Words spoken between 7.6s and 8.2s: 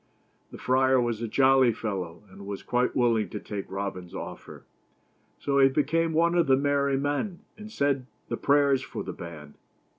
said